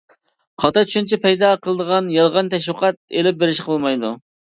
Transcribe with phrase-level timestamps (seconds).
[0.63, 4.17] خاتا چۈشەنچە پەيدا قىلىدىغان يالغان تەشۋىقات ئېلىپ بېرىشقا بولمايدۇ.